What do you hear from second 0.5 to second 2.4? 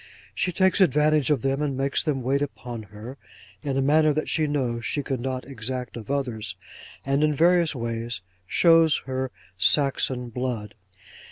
takes advantage of them, and makes them